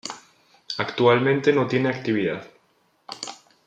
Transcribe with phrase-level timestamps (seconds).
[0.79, 2.47] Actualmente no tiene actividad.